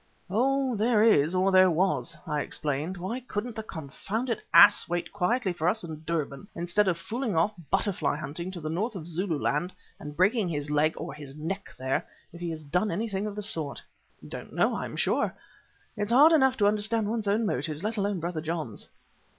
[0.31, 0.75] "Oh!
[0.75, 2.97] there is, or there was," I explained.
[2.97, 7.53] "Why couldn't the confounded ass wait quietly for us at Durban instead of fooling off
[7.69, 12.03] butterfly hunting to the north of Zululand and breaking his leg or his neck there
[12.33, 13.79] if he has done anything of the sort?"
[14.27, 15.35] "Don't know, I am sure.
[15.95, 18.89] It's hard enough to understand one's own motives, let alone Brother John's."